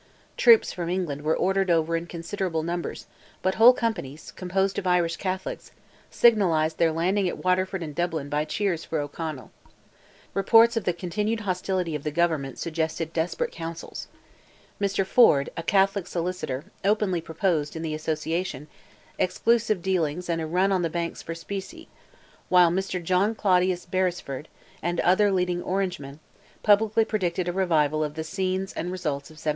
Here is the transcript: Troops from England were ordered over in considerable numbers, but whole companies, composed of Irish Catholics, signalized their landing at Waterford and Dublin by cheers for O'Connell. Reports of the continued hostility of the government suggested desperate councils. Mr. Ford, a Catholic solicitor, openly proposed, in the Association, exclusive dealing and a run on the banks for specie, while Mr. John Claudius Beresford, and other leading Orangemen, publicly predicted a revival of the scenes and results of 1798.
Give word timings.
Troops 0.35 0.73
from 0.73 0.89
England 0.89 1.21
were 1.21 1.37
ordered 1.37 1.69
over 1.69 1.95
in 1.95 2.07
considerable 2.07 2.63
numbers, 2.63 3.05
but 3.43 3.53
whole 3.61 3.71
companies, 3.71 4.31
composed 4.31 4.79
of 4.79 4.87
Irish 4.87 5.15
Catholics, 5.15 5.69
signalized 6.09 6.79
their 6.79 6.91
landing 6.91 7.29
at 7.29 7.37
Waterford 7.43 7.83
and 7.83 7.93
Dublin 7.93 8.27
by 8.27 8.43
cheers 8.43 8.83
for 8.83 8.97
O'Connell. 8.99 9.51
Reports 10.33 10.75
of 10.75 10.85
the 10.85 10.91
continued 10.93 11.41
hostility 11.41 11.93
of 11.93 12.01
the 12.03 12.09
government 12.09 12.57
suggested 12.57 13.13
desperate 13.13 13.51
councils. 13.51 14.07
Mr. 14.81 15.05
Ford, 15.05 15.51
a 15.55 15.61
Catholic 15.61 16.07
solicitor, 16.07 16.65
openly 16.83 17.21
proposed, 17.21 17.75
in 17.75 17.83
the 17.83 17.93
Association, 17.93 18.67
exclusive 19.19 19.83
dealing 19.83 20.23
and 20.27 20.41
a 20.41 20.47
run 20.47 20.71
on 20.71 20.81
the 20.81 20.89
banks 20.89 21.21
for 21.21 21.35
specie, 21.35 21.87
while 22.49 22.71
Mr. 22.71 23.03
John 23.03 23.35
Claudius 23.35 23.85
Beresford, 23.85 24.47
and 24.81 24.99
other 25.01 25.31
leading 25.31 25.61
Orangemen, 25.61 26.19
publicly 26.63 27.05
predicted 27.05 27.47
a 27.47 27.53
revival 27.53 28.03
of 28.03 28.15
the 28.15 28.23
scenes 28.23 28.73
and 28.73 28.91
results 28.91 29.29
of 29.29 29.35
1798. 29.35 29.49